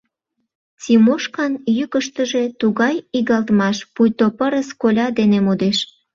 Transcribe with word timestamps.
Тимошкан 0.81 1.53
йӱкыштыжӧ 1.77 2.43
тугай 2.59 2.95
игылтмаш, 3.17 3.77
пуйто 3.93 4.27
пырыс 4.37 4.69
коля 4.81 5.07
дене 5.19 5.39
модеш. 5.45 5.77